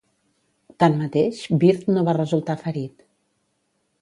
[0.83, 3.07] Tanmateix, Birt no va resultar ferit.